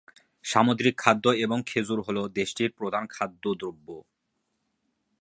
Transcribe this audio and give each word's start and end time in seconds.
সামুদ্রিক 0.45 0.95
খাদ্য 0.97 1.25
এবং 1.45 1.57
খেজুর 1.65 1.99
হলো 2.01 2.21
দেশটির 2.29 2.69
প্রধান 2.71 3.03
খাদ্য 3.07 3.43
দ্রব্য। 3.59 3.87